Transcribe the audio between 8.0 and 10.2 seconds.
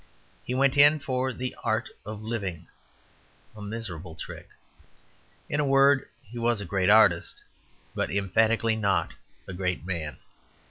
emphatically not a great man.